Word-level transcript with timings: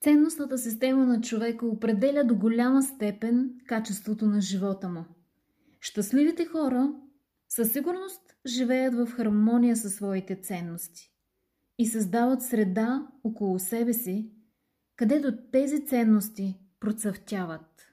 Ценностната 0.00 0.58
система 0.58 1.06
на 1.06 1.20
човека 1.20 1.66
определя 1.66 2.24
до 2.24 2.34
голяма 2.34 2.82
степен 2.82 3.54
качеството 3.66 4.26
на 4.26 4.40
живота 4.40 4.88
му. 4.88 5.04
Щастливите 5.80 6.44
хора 6.44 6.92
със 7.48 7.72
сигурност 7.72 8.20
живеят 8.46 8.94
в 8.94 9.06
хармония 9.06 9.76
със 9.76 9.94
своите 9.94 10.40
ценности 10.40 11.12
и 11.78 11.86
създават 11.86 12.42
среда 12.42 13.06
около 13.24 13.58
себе 13.58 13.92
си, 13.92 14.32
където 14.96 15.36
тези 15.52 15.86
ценности 15.86 16.60
процъфтяват. 16.80 17.89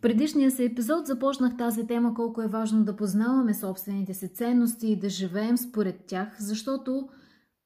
Предишния 0.00 0.50
си 0.50 0.64
епизод 0.64 1.06
започнах 1.06 1.56
тази 1.56 1.86
тема 1.86 2.14
колко 2.14 2.42
е 2.42 2.48
важно 2.48 2.84
да 2.84 2.96
познаваме 2.96 3.54
собствените 3.54 4.14
си 4.14 4.28
ценности 4.28 4.88
и 4.88 4.96
да 4.96 5.08
живеем 5.08 5.56
според 5.56 6.04
тях, 6.06 6.36
защото 6.38 7.08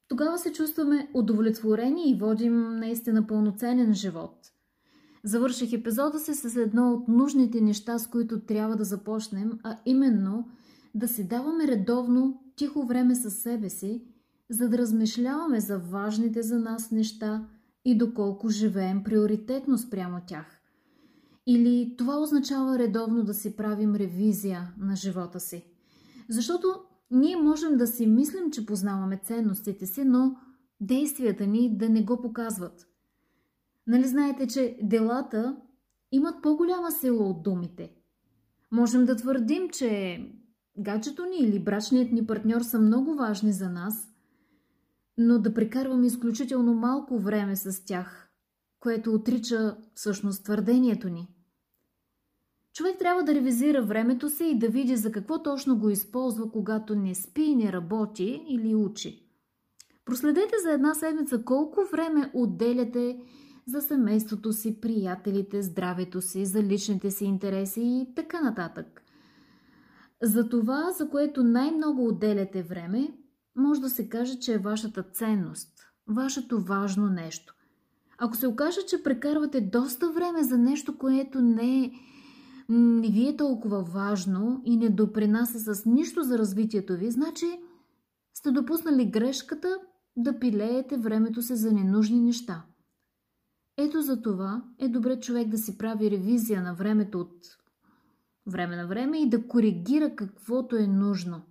тогава 0.09 0.39
се 0.39 0.53
чувстваме 0.53 1.11
удовлетворени 1.15 2.11
и 2.11 2.19
водим 2.19 2.79
наистина 2.79 3.27
пълноценен 3.27 3.95
живот. 3.95 4.37
Завърших 5.25 5.73
епизода 5.73 6.19
си 6.19 6.35
с 6.35 6.57
едно 6.57 6.93
от 6.93 7.09
нужните 7.09 7.61
неща, 7.61 7.99
с 7.99 8.07
които 8.07 8.41
трябва 8.41 8.77
да 8.77 8.85
започнем, 8.85 9.59
а 9.63 9.79
именно 9.87 10.49
да 10.95 11.09
си 11.09 11.29
даваме 11.29 11.69
редовно 11.69 12.43
тихо 12.57 12.87
време 12.87 13.15
със 13.15 13.35
себе 13.35 13.71
си, 13.71 14.05
за 14.51 14.69
да 14.69 14.79
размишляваме 14.79 15.61
за 15.61 15.79
важните 15.79 16.43
за 16.43 16.59
нас 16.59 16.91
неща 16.91 17.47
и 17.85 17.99
доколко 17.99 18.49
живеем 18.49 19.05
приоритетно 19.05 19.79
спрямо 19.79 20.21
тях. 20.27 20.62
Или 21.47 21.95
това 21.99 22.19
означава 22.19 22.79
редовно 22.79 23.25
да 23.25 23.35
си 23.35 23.57
правим 23.57 23.95
ревизия 23.95 24.75
на 24.79 24.97
живота 24.97 25.41
си. 25.41 25.65
Защото 26.29 26.75
ние 27.11 27.37
можем 27.37 27.77
да 27.77 27.87
си 27.87 28.07
мислим, 28.07 28.51
че 28.51 28.67
познаваме 28.67 29.21
ценностите 29.25 29.87
си, 29.87 30.05
но 30.05 30.37
действията 30.81 31.47
ни 31.47 31.77
да 31.77 31.89
не 31.89 32.03
го 32.03 32.21
показват. 32.23 32.87
Нали 33.87 34.09
знаете, 34.09 34.47
че 34.47 34.79
делата 34.83 35.57
имат 36.13 36.43
по-голяма 36.43 36.93
сила 36.93 37.29
от 37.29 37.43
думите? 37.43 37.93
Можем 38.71 39.05
да 39.05 39.17
твърдим, 39.17 39.69
че 39.69 40.21
гаджето 40.79 41.25
ни 41.25 41.37
или 41.37 41.65
брачният 41.65 42.13
ни 42.13 42.27
партньор 42.27 42.61
са 42.61 42.79
много 42.79 43.15
важни 43.15 43.53
за 43.53 43.71
нас, 43.71 44.09
но 45.19 45.39
да 45.39 45.55
прекарваме 45.55 46.07
изключително 46.07 46.75
малко 46.75 47.19
време 47.19 47.57
с 47.57 47.85
тях, 47.85 48.32
което 48.83 49.15
отрича 49.15 49.77
всъщност 49.95 50.45
твърдението 50.45 51.09
ни. 51.09 51.29
Човек 52.75 52.99
трябва 52.99 53.23
да 53.23 53.35
ревизира 53.35 53.83
времето 53.83 54.31
си 54.31 54.45
и 54.45 54.59
да 54.59 54.69
види 54.69 54.97
за 54.97 55.13
какво 55.13 55.43
точно 55.43 55.79
го 55.79 55.91
използва, 55.91 56.51
когато 56.53 56.95
не 56.95 57.15
спи, 57.15 57.55
не 57.55 57.73
работи 57.73 58.45
или 58.49 58.75
учи. 58.75 59.29
Проследете 60.05 60.55
за 60.63 60.73
една 60.73 60.95
седмица 60.95 61.45
колко 61.45 61.81
време 61.93 62.31
отделяте 62.35 63.21
за 63.67 63.81
семейството 63.81 64.53
си, 64.53 64.81
приятелите, 64.81 65.63
здравето 65.63 66.21
си, 66.21 66.47
за 66.47 66.63
личните 66.63 67.11
си 67.11 67.25
интереси 67.25 67.81
и 67.81 68.15
така 68.17 68.41
нататък. 68.41 69.03
За 70.23 70.49
това, 70.49 70.91
за 70.91 71.09
което 71.09 71.45
най-много 71.45 72.09
отделяте 72.09 72.63
време, 72.63 73.15
може 73.57 73.81
да 73.81 73.91
се 73.91 74.09
каже, 74.09 74.39
че 74.39 74.55
е 74.55 74.59
вашата 74.59 75.03
ценност, 75.03 75.73
вашето 76.07 76.61
важно 76.61 77.09
нещо. 77.09 77.55
Ако 78.25 78.37
се 78.37 78.47
окаже, 78.47 78.81
че 78.89 79.03
прекарвате 79.03 79.61
доста 79.61 80.11
време 80.11 80.43
за 80.43 80.59
нещо, 80.59 80.99
което 80.99 81.41
не 81.41 81.93
не 82.69 83.09
ви 83.09 83.29
е 83.29 83.37
толкова 83.37 83.83
важно 83.83 84.63
и 84.65 84.77
не 84.77 84.91
допринася 84.91 85.75
с 85.75 85.87
нищо 85.87 86.23
за 86.23 86.39
развитието 86.39 86.97
ви, 86.97 87.11
значи 87.11 87.47
сте 88.35 88.51
допуснали 88.51 89.11
грешката 89.11 89.79
да 90.17 90.39
пилеете 90.39 90.97
времето 90.97 91.43
си 91.43 91.57
за 91.57 91.73
ненужни 91.73 92.21
неща. 92.21 92.65
Ето 93.79 94.03
за 94.03 94.23
това 94.23 94.65
е 94.79 94.89
добре 94.89 95.21
човек 95.21 95.49
да 95.49 95.59
си 95.59 95.79
прави 95.79 96.11
ревизия 96.11 96.63
на 96.63 96.75
времето 96.75 97.21
от 97.21 97.37
време 98.47 98.77
на 98.77 98.87
време 98.87 99.19
и 99.19 99.29
да 99.29 99.49
коригира 99.49 100.17
каквото 100.17 100.77
е 100.77 100.87
нужно. 100.87 101.43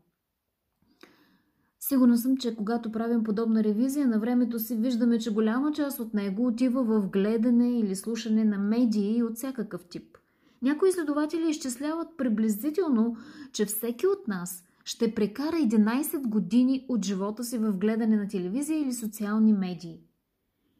Сигурна 1.91 2.18
съм, 2.18 2.38
че 2.38 2.56
когато 2.56 2.91
правим 2.91 3.24
подобна 3.24 3.63
ревизия 3.63 4.07
на 4.07 4.19
времето 4.19 4.59
си, 4.59 4.75
виждаме, 4.75 5.19
че 5.19 5.34
голяма 5.34 5.72
част 5.72 6.00
от 6.00 6.13
него 6.13 6.47
отива 6.47 6.84
в 6.84 7.09
гледане 7.09 7.79
или 7.79 7.96
слушане 7.96 8.46
на 8.46 8.57
медии 8.57 9.24
от 9.24 9.35
всякакъв 9.35 9.85
тип. 9.85 10.18
Някои 10.62 10.90
изследователи 10.90 11.50
изчисляват 11.50 12.07
приблизително, 12.18 13.16
че 13.53 13.66
всеки 13.66 14.07
от 14.07 14.28
нас 14.28 14.63
ще 14.85 15.16
прекара 15.16 15.56
11 15.56 16.28
години 16.28 16.85
от 16.90 17.06
живота 17.06 17.44
си 17.44 17.57
в 17.57 17.78
гледане 17.78 18.16
на 18.16 18.28
телевизия 18.28 18.81
или 18.81 18.94
социални 18.94 19.53
медии. 19.53 20.00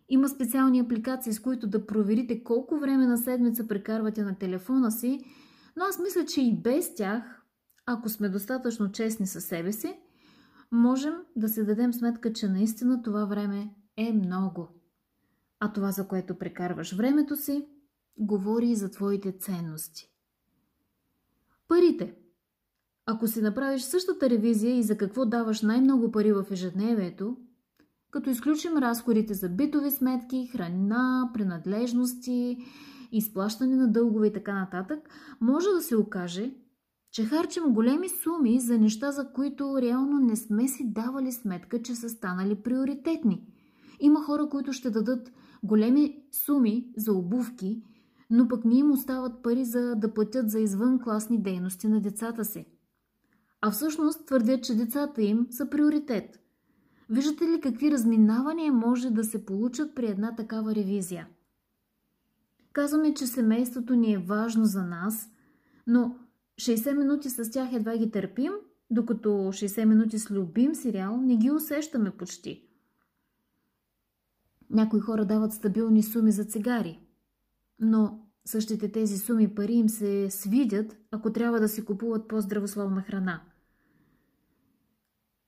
Има 0.10 0.30
специални 0.30 0.80
апликации, 0.80 1.34
с 1.34 1.40
които 1.40 1.68
да 1.68 1.86
проверите 1.86 2.44
колко 2.44 2.78
време 2.78 3.08
на 3.08 3.18
седмица 3.18 3.68
прекарвате 3.68 4.24
на 4.24 4.36
телефона 4.36 4.92
си, 4.92 5.20
но 5.76 5.84
аз 5.84 6.00
мисля, 6.00 6.26
че 6.26 6.42
и 6.42 6.58
без 6.62 6.96
тях, 6.96 7.42
ако 7.86 8.10
сме 8.10 8.30
достатъчно 8.30 8.92
честни 8.92 9.28
със 9.28 9.46
себе 9.46 9.72
си, 9.72 9.96
можем 10.72 11.14
да 11.36 11.50
се 11.50 11.64
дадем 11.64 11.94
сметка, 11.94 12.34
че 12.34 12.48
наистина 12.48 13.02
това 13.02 13.26
време 13.26 13.76
е 13.98 14.14
много. 14.14 14.68
А 15.60 15.74
това, 15.74 15.92
за 15.92 16.08
което 16.08 16.38
прекарваш 16.38 16.94
времето 16.94 17.36
си, 17.36 17.68
говори 18.18 18.70
и 18.70 18.76
за 18.76 18.92
твоите 18.92 19.32
ценности. 19.32 20.12
Парите. 21.68 22.16
Ако 23.06 23.28
си 23.28 23.42
направиш 23.42 23.82
същата 23.82 24.30
ревизия 24.30 24.78
и 24.78 24.84
за 24.84 24.98
какво 24.98 25.26
даваш 25.26 25.62
най-много 25.62 26.12
пари 26.12 26.32
в 26.32 26.46
ежедневието, 26.52 27.38
като 28.12 28.30
изключим 28.30 28.78
разходите 28.78 29.34
за 29.34 29.50
битови 29.50 29.92
сметки, 29.92 30.48
храна, 30.48 31.30
принадлежности, 31.34 32.58
изплащане 33.12 33.76
на 33.76 33.92
дългове 33.92 34.28
и 34.28 34.34
така 34.34 34.54
нататък, 34.54 35.10
може 35.42 35.70
да 35.70 35.82
се 35.82 35.96
окаже, 35.96 36.54
че 37.12 37.26
харчим 37.26 37.64
големи 37.64 38.10
суми 38.10 38.60
за 38.60 38.78
неща, 38.78 39.12
за 39.12 39.32
които 39.34 39.82
реално 39.82 40.20
не 40.20 40.36
сме 40.36 40.68
си 40.68 40.94
давали 40.94 41.32
сметка, 41.32 41.82
че 41.82 41.96
са 41.96 42.10
станали 42.10 42.56
приоритетни. 42.56 43.48
Има 44.00 44.24
хора, 44.24 44.50
които 44.50 44.74
ще 44.74 44.90
дадат 44.90 45.32
големи 45.64 46.24
суми 46.32 46.94
за 46.98 47.14
обувки 47.14 47.84
но 48.32 48.48
пък 48.48 48.66
не 48.66 48.76
им 48.76 48.92
остават 48.92 49.44
пари 49.44 49.66
за 49.66 49.96
да 49.96 50.14
платят 50.14 50.50
за 50.50 50.60
извънкласни 50.60 51.42
дейности 51.42 51.88
на 51.88 52.02
децата 52.02 52.46
си. 52.46 52.66
А 53.62 53.72
всъщност 53.72 54.26
твърдят, 54.26 54.64
че 54.64 54.76
децата 54.76 55.22
им 55.22 55.48
са 55.52 55.70
приоритет. 55.70 56.40
Виждате 57.10 57.46
ли 57.46 57.62
какви 57.62 57.92
разминавания 57.92 58.74
може 58.74 59.10
да 59.10 59.24
се 59.24 59.46
получат 59.46 59.96
при 59.96 60.06
една 60.06 60.36
такава 60.36 60.76
ревизия? 60.76 61.28
Казваме, 62.74 63.14
че 63.14 63.28
семейството 63.28 63.96
ни 63.96 64.14
е 64.14 64.18
важно 64.18 64.66
за 64.66 64.84
нас, 64.84 65.30
но 65.88 66.16
60 66.60 66.98
минути 66.98 67.30
с 67.30 67.52
тях 67.52 67.74
едва 67.74 67.98
ги 67.98 68.12
търпим, 68.12 68.52
докато 68.90 69.30
60 69.30 69.86
минути 69.86 70.20
с 70.20 70.32
любим 70.32 70.76
сериал 70.76 71.18
не 71.18 71.38
ги 71.38 71.52
усещаме 71.52 72.12
почти. 72.12 72.68
Някои 74.70 75.00
хора 75.00 75.26
дават 75.26 75.54
стабилни 75.54 76.04
суми 76.04 76.32
за 76.32 76.46
цигари– 76.46 77.00
но 77.82 78.20
същите 78.46 78.92
тези 78.92 79.18
суми 79.18 79.56
пари 79.56 79.74
им 79.74 79.90
се 79.90 80.28
свидят, 80.32 80.98
ако 81.12 81.34
трябва 81.34 81.60
да 81.60 81.68
си 81.68 81.86
купуват 81.86 82.28
по-здравословна 82.28 83.02
храна. 83.02 83.42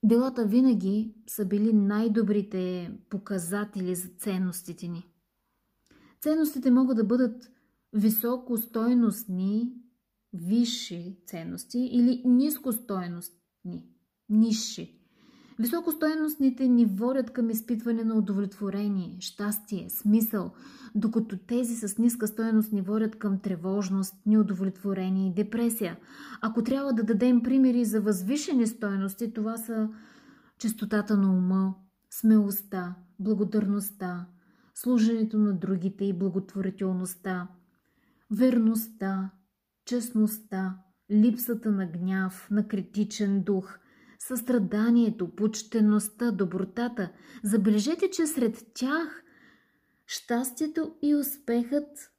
Делата 0.04 0.46
винаги 0.46 1.16
са 1.28 1.46
били 1.46 1.74
най-добрите 1.74 2.92
показатели 3.10 3.96
за 3.96 4.08
ценностите 4.08 4.88
ни. 4.88 5.08
Ценностите 6.22 6.72
могат 6.72 6.98
да 6.98 7.04
бъдат 7.04 7.52
високостойностни, 7.94 9.74
висши 10.34 11.18
ценности 11.28 11.80
или 11.80 12.22
нискостойностни, 12.26 13.86
ниши. 14.30 15.00
Високостойностните 15.60 16.68
ни 16.68 16.86
водят 16.86 17.30
към 17.30 17.50
изпитване 17.50 18.04
на 18.04 18.16
удовлетворение, 18.16 19.18
щастие, 19.20 19.90
смисъл, 19.90 20.52
докато 20.96 21.38
тези 21.38 21.76
с 21.76 21.98
ниска 21.98 22.28
стоеност 22.28 22.72
ни 22.72 22.82
водят 22.82 23.16
към 23.16 23.40
тревожност, 23.40 24.16
неудовлетворение 24.26 25.28
и 25.28 25.34
депресия. 25.34 25.98
Ако 26.42 26.64
трябва 26.64 26.94
да 26.94 27.04
дадем 27.04 27.44
примери 27.44 27.86
за 27.86 28.02
възвишени 28.02 28.68
стоености, 28.68 29.34
това 29.34 29.58
са 29.58 29.90
чистотата 30.60 31.18
на 31.18 31.38
ума, 31.38 31.76
смелостта, 32.10 32.96
благодарността, 33.20 34.26
служенето 34.76 35.38
на 35.38 35.54
другите 35.54 36.06
и 36.06 36.14
благотворителността, 36.14 37.48
верността, 38.32 39.32
честността, 39.86 40.78
липсата 41.12 41.72
на 41.72 41.86
гняв, 41.86 42.48
на 42.52 42.68
критичен 42.68 43.44
дух– 43.44 43.80
състраданието, 44.28 45.36
почтеността, 45.36 46.32
добротата. 46.32 47.12
Забележете, 47.44 48.10
че 48.10 48.28
сред 48.28 48.72
тях 48.74 49.24
щастието 50.08 50.96
и 51.02 51.16
успехът 51.16 52.12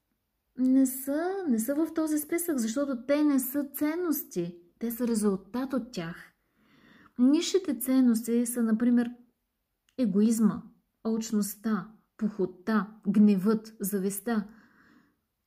не 0.58 0.86
са, 0.86 1.30
не 1.48 1.58
са 1.58 1.74
в 1.74 1.94
този 1.94 2.18
списък, 2.18 2.58
защото 2.58 3.06
те 3.06 3.24
не 3.24 3.38
са 3.38 3.66
ценности. 3.74 4.58
Те 4.78 4.90
са 4.90 5.08
резултат 5.08 5.72
от 5.72 5.92
тях. 5.92 6.16
Нишите 7.18 7.78
ценности 7.78 8.46
са, 8.46 8.62
например, 8.62 9.10
егоизма, 9.98 10.62
алчността, 11.04 11.88
похота, 12.16 12.86
гневът, 13.08 13.76
зависта. 13.80 14.44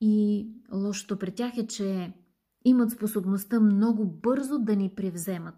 И 0.02 0.48
лошото 0.74 1.20
при 1.20 1.32
тях 1.32 1.58
е, 1.58 1.68
че 1.68 2.14
имат 2.66 2.92
способността 2.92 3.60
много 3.60 4.06
бързо 4.06 4.60
да 4.60 4.76
ни 4.76 4.90
превземат. 4.96 5.56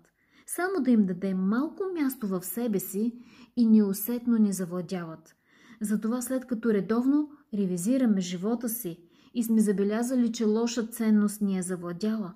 Само 0.48 0.84
да 0.84 0.92
им 0.92 1.06
дадем 1.06 1.38
малко 1.38 1.84
място 2.02 2.28
в 2.28 2.42
себе 2.44 2.80
си 2.80 3.14
и 3.58 3.66
неусетно 3.66 4.38
ни 4.38 4.54
завладяват. 4.54 5.36
Затова 5.82 6.22
след 6.22 6.46
като 6.46 6.74
редовно 6.74 7.30
ревизираме 7.54 8.22
живота 8.22 8.70
си 8.70 8.98
и 9.34 9.44
сме 9.44 9.62
забелязали, 9.62 10.32
че 10.32 10.46
лоша 10.46 10.88
ценност 10.88 11.42
ни 11.42 11.58
е 11.58 11.62
завладяла, 11.62 12.34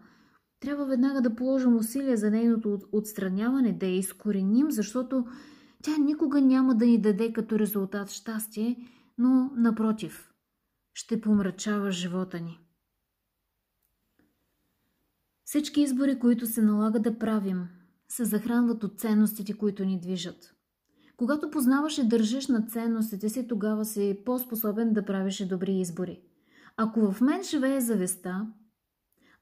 трябва 0.63 0.85
веднага 0.85 1.21
да 1.21 1.35
положим 1.35 1.75
усилия 1.75 2.17
за 2.17 2.31
нейното 2.31 2.79
отстраняване, 2.91 3.73
да 3.73 3.85
я 3.85 3.95
изкореним, 3.95 4.71
защото 4.71 5.25
тя 5.83 5.97
никога 5.97 6.41
няма 6.41 6.75
да 6.75 6.85
ни 6.85 7.01
даде 7.01 7.33
като 7.33 7.59
резултат 7.59 8.11
щастие, 8.11 8.87
но 9.17 9.51
напротив, 9.55 10.32
ще 10.93 11.21
помрачава 11.21 11.91
живота 11.91 12.39
ни. 12.39 12.59
Всички 15.45 15.81
избори, 15.81 16.19
които 16.19 16.45
се 16.45 16.61
налага 16.61 16.99
да 16.99 17.19
правим, 17.19 17.67
се 18.07 18.25
захранват 18.25 18.83
от 18.83 18.99
ценностите, 18.99 19.53
които 19.53 19.85
ни 19.85 19.99
движат. 19.99 20.55
Когато 21.17 21.51
познаваш 21.51 21.97
и 21.97 22.07
държиш 22.07 22.47
на 22.47 22.61
ценностите 22.61 23.29
си, 23.29 23.47
тогава 23.47 23.85
си 23.85 24.21
по-способен 24.25 24.93
да 24.93 25.05
правиш 25.05 25.39
и 25.39 25.47
добри 25.47 25.73
избори. 25.73 26.21
Ако 26.77 27.11
в 27.11 27.21
мен 27.21 27.43
живее 27.43 27.81
завеста, 27.81 28.47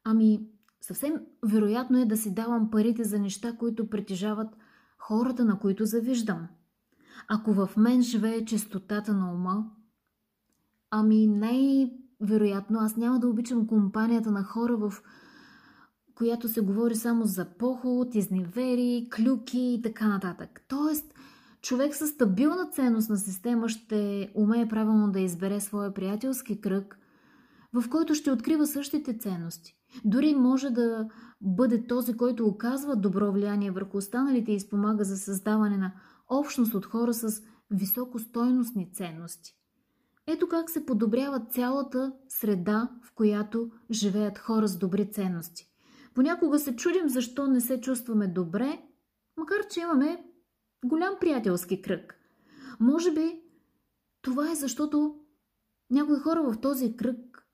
ами 0.03 0.49
съвсем 0.81 1.13
вероятно 1.43 2.01
е 2.01 2.05
да 2.05 2.17
си 2.17 2.33
давам 2.33 2.71
парите 2.71 3.03
за 3.03 3.19
неща, 3.19 3.57
които 3.57 3.89
притежават 3.89 4.57
хората, 4.97 5.45
на 5.45 5.59
които 5.59 5.85
завиждам. 5.85 6.47
Ако 7.27 7.53
в 7.53 7.69
мен 7.77 8.01
живее 8.01 8.45
чистотата 8.45 9.13
на 9.13 9.33
ума, 9.33 9.71
ами 10.91 11.27
най-вероятно 11.27 12.79
аз 12.79 12.95
няма 12.97 13.19
да 13.19 13.27
обичам 13.27 13.67
компанията 13.67 14.31
на 14.31 14.43
хора, 14.43 14.77
в 14.77 14.93
която 16.15 16.49
се 16.49 16.61
говори 16.61 16.95
само 16.95 17.25
за 17.25 17.45
поход, 17.45 18.15
изневери, 18.15 19.09
клюки 19.15 19.59
и 19.59 19.81
така 19.81 20.07
нататък. 20.07 20.61
Тоест, 20.67 21.13
човек 21.61 21.95
с 21.95 22.07
стабилна 22.07 22.69
ценностна 22.71 23.17
система 23.17 23.69
ще 23.69 24.31
умее 24.35 24.67
правилно 24.67 25.11
да 25.11 25.19
избере 25.19 25.59
своя 25.59 25.93
приятелски 25.93 26.61
кръг, 26.61 26.97
в 27.73 27.89
който 27.89 28.15
ще 28.15 28.31
открива 28.31 28.67
същите 28.67 29.17
ценности. 29.17 29.75
Дори 30.05 30.35
може 30.35 30.69
да 30.69 31.07
бъде 31.41 31.87
този, 31.87 32.17
който 32.17 32.47
оказва 32.47 32.95
добро 32.95 33.31
влияние 33.31 33.71
върху 33.71 33.97
останалите 33.97 34.51
и 34.51 34.59
спомага 34.59 35.03
за 35.03 35.17
създаване 35.17 35.77
на 35.77 35.91
общност 36.29 36.73
от 36.73 36.85
хора 36.85 37.13
с 37.13 37.41
високостойностни 37.71 38.91
ценности. 38.93 39.60
Ето 40.27 40.47
как 40.47 40.69
се 40.69 40.85
подобрява 40.85 41.39
цялата 41.39 42.13
среда, 42.29 42.89
в 43.03 43.11
която 43.13 43.71
живеят 43.91 44.37
хора 44.37 44.67
с 44.67 44.77
добри 44.77 45.11
ценности. 45.11 45.67
Понякога 46.13 46.59
се 46.59 46.75
чудим 46.75 47.09
защо 47.09 47.47
не 47.47 47.61
се 47.61 47.81
чувстваме 47.81 48.27
добре, 48.27 48.81
макар 49.37 49.67
че 49.67 49.79
имаме 49.79 50.25
голям 50.85 51.13
приятелски 51.19 51.81
кръг. 51.81 52.15
Може 52.79 53.11
би 53.11 53.41
това 54.21 54.51
е 54.51 54.55
защото 54.55 55.15
някои 55.89 56.19
хора 56.19 56.43
в 56.43 56.61
този 56.61 56.95
кръг 56.95 57.47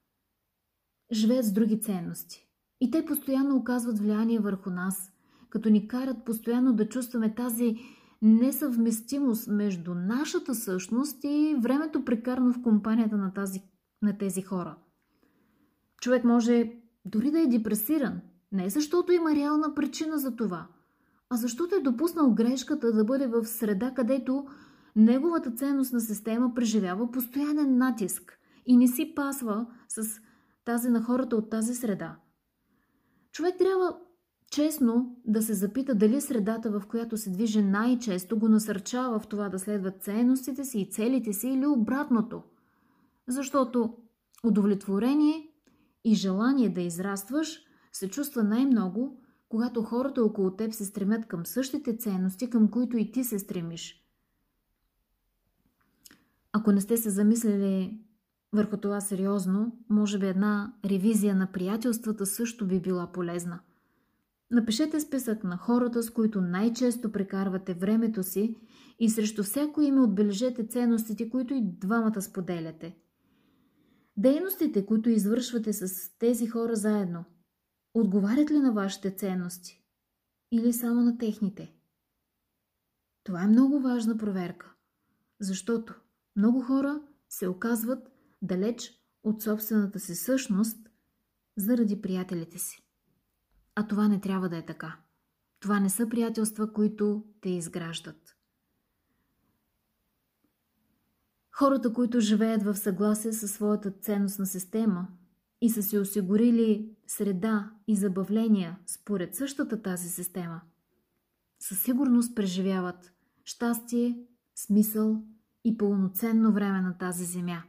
живеят 1.12 1.46
с 1.46 1.52
други 1.52 1.82
ценности. 1.82 2.48
И 2.82 2.92
те 2.92 3.06
постоянно 3.06 3.56
оказват 3.56 4.00
влияние 4.00 4.40
върху 4.40 4.70
нас, 4.70 5.12
като 5.50 5.70
ни 5.70 5.88
карат 5.88 6.26
постоянно 6.26 6.74
да 6.74 6.90
чувстваме 6.90 7.36
тази 7.36 7.78
несъвместимост 8.22 9.48
между 9.48 9.94
нашата 9.94 10.56
същност 10.56 11.24
и 11.24 11.56
времето 11.60 12.06
прекарано 12.06 12.54
в 12.54 12.62
компанията 12.62 13.18
на, 13.18 13.34
тази, 13.34 13.62
на 14.02 14.18
тези 14.18 14.42
хора. 14.42 14.76
Човек 16.02 16.24
може 16.24 16.72
дори 17.06 17.32
да 17.32 17.40
е 17.40 17.48
депресиран, 17.48 18.22
не 18.52 18.70
защото 18.70 19.12
има 19.12 19.36
реална 19.36 19.76
причина 19.76 20.18
за 20.18 20.36
това, 20.36 20.68
а 21.30 21.36
защото 21.36 21.76
е 21.76 21.80
допуснал 21.80 22.34
грешката 22.34 22.92
да 22.92 23.04
бъде 23.04 23.28
в 23.28 23.46
среда, 23.46 23.94
където 23.94 24.48
неговата 24.96 25.52
ценностна 25.52 26.02
система 26.02 26.54
преживява 26.56 27.12
постоянен 27.12 27.78
натиск 27.78 28.40
и 28.66 28.78
не 28.78 28.88
си 28.88 29.14
пасва 29.16 29.66
с 29.90 30.22
тази 30.66 30.90
на 30.90 31.02
хората 31.04 31.36
от 31.36 31.50
тази 31.50 31.76
среда. 31.76 32.16
Човек 33.32 33.58
трябва 33.58 33.98
честно 34.58 35.16
да 35.26 35.42
се 35.42 35.54
запита 35.54 35.96
дали 35.96 36.22
средата, 36.22 36.72
в 36.72 36.84
която 36.90 37.18
се 37.18 37.30
движи 37.30 37.62
най-често, 37.62 38.40
го 38.40 38.50
насърчава 38.50 39.20
в 39.20 39.28
това 39.28 39.50
да 39.50 39.60
следва 39.60 39.92
ценностите 39.92 40.66
си 40.66 40.80
и 40.80 40.90
целите 40.92 41.34
си 41.34 41.48
или 41.48 41.66
обратното. 41.66 42.44
Защото 43.28 43.94
удовлетворение 44.44 45.48
и 46.04 46.16
желание 46.16 46.70
да 46.70 46.82
израстваш 46.82 47.60
се 47.92 48.10
чувства 48.10 48.44
най-много, 48.44 49.22
когато 49.50 49.84
хората 49.84 50.24
около 50.24 50.52
теб 50.52 50.74
се 50.74 50.86
стремят 50.86 51.28
към 51.28 51.46
същите 51.46 51.98
ценности, 51.98 52.50
към 52.50 52.68
които 52.68 52.98
и 52.98 53.12
ти 53.12 53.24
се 53.24 53.40
стремиш. 53.40 54.04
Ако 56.52 56.72
не 56.72 56.82
сте 56.82 56.98
се 56.98 57.10
замислили 57.10 58.02
върху 58.54 58.78
това 58.78 59.02
сериозно, 59.02 59.78
може 59.90 60.20
би 60.20 60.28
една 60.28 60.74
ревизия 60.86 61.36
на 61.36 61.52
приятелствата 61.52 62.26
също 62.26 62.68
би 62.68 62.80
била 62.80 63.12
полезна. 63.12 63.60
Напишете 64.52 65.00
списък 65.00 65.44
на 65.44 65.58
хората, 65.58 66.04
с 66.04 66.10
които 66.10 66.42
най-често 66.42 67.12
прекарвате 67.12 67.74
времето 67.74 68.24
си 68.24 68.56
и 69.00 69.10
срещу 69.10 69.44
всяко 69.44 69.82
име 69.82 70.02
отбележете 70.02 70.68
ценностите, 70.68 71.30
които 71.30 71.54
и 71.54 71.62
двамата 71.64 72.22
споделяте. 72.22 72.98
Дейностите, 74.18 74.86
които 74.86 75.10
извършвате 75.10 75.74
с 75.74 76.12
тези 76.20 76.48
хора 76.48 76.76
заедно, 76.76 77.26
отговарят 77.94 78.52
ли 78.52 78.60
на 78.60 78.72
вашите 78.72 79.12
ценности 79.12 79.84
или 80.52 80.74
само 80.74 81.02
на 81.02 81.18
техните? 81.18 81.74
Това 83.24 83.44
е 83.44 83.48
много 83.48 83.80
важна 83.80 84.18
проверка, 84.18 84.74
защото 85.40 85.94
много 86.36 86.62
хора 86.62 87.02
се 87.30 87.48
оказват 87.48 88.12
далеч 88.42 88.94
от 89.24 89.42
собствената 89.42 90.00
си 90.00 90.16
същност 90.16 90.90
заради 91.58 92.02
приятелите 92.02 92.60
си. 92.60 92.87
А 93.80 93.88
това 93.88 94.08
не 94.08 94.22
трябва 94.22 94.50
да 94.50 94.58
е 94.58 94.66
така. 94.66 95.00
Това 95.60 95.80
не 95.80 95.90
са 95.90 96.10
приятелства, 96.10 96.74
които 96.74 97.24
те 97.42 97.50
изграждат. 97.50 98.38
Хората, 101.52 101.94
които 101.94 102.20
живеят 102.20 102.64
в 102.64 102.76
съгласие 102.76 103.34
със 103.34 103.52
своята 103.52 103.92
ценностна 103.92 104.46
система 104.46 105.08
и 105.62 105.70
са 105.70 105.84
си 105.84 105.98
осигурили 105.98 106.96
среда 107.08 107.72
и 107.88 107.96
забавления 107.96 108.80
според 108.86 109.36
същата 109.36 109.82
тази 109.82 110.10
система, 110.10 110.62
със 111.60 111.82
сигурност 111.82 112.36
преживяват 112.36 113.14
щастие, 113.44 114.26
смисъл 114.56 115.24
и 115.64 115.78
пълноценно 115.78 116.54
време 116.54 116.82
на 116.82 116.98
тази 116.98 117.26
земя. 117.26 117.64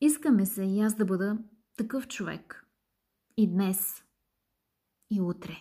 Искаме 0.00 0.46
се 0.46 0.62
и 0.62 0.80
аз 0.80 0.94
да 0.94 1.04
бъда 1.04 1.38
такъв 1.76 2.08
човек. 2.08 2.66
И 3.36 3.50
днес– 3.50 4.04
и 5.10 5.20
утре. 5.20 5.58